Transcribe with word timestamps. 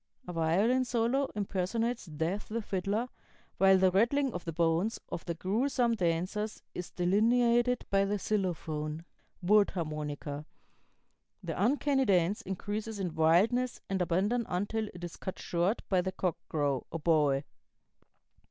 A 0.27 0.33
violin 0.33 0.83
solo 0.83 1.29
impersonates 1.35 2.07
Death 2.07 2.47
the 2.49 2.63
fiddler, 2.63 3.07
while 3.59 3.77
the 3.77 3.91
rattling 3.91 4.33
of 4.33 4.45
the 4.45 4.51
bones 4.51 4.99
of 5.09 5.23
the 5.25 5.35
grewsome 5.35 5.93
dancers 5.93 6.63
is 6.73 6.89
delineated 6.89 7.85
by 7.91 8.05
the 8.05 8.17
xylophone 8.17 9.05
(wood 9.43 9.69
harmonica). 9.69 10.47
The 11.43 11.53
uncanny 11.63 12.05
dance 12.05 12.41
increases 12.41 12.97
in 12.99 13.13
wildness 13.13 13.79
and 13.91 14.01
abandon 14.01 14.47
until 14.49 14.87
it 14.91 15.03
is 15.03 15.17
cut 15.17 15.37
short 15.37 15.83
by 15.87 16.01
the 16.01 16.11
cock 16.13 16.35
crow 16.49 16.87
(oboe). 16.91 17.43